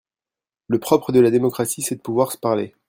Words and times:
Le 0.65 0.79
propre 0.79 1.11
de 1.11 1.19
la 1.19 1.29
démocratie, 1.29 1.83
c’est 1.83 1.97
de 1.97 2.01
pouvoir 2.01 2.31
se 2.31 2.37
parler 2.39 2.73